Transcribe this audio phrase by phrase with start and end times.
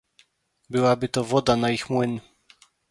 [0.69, 2.19] Byłaby to woda na ich młyn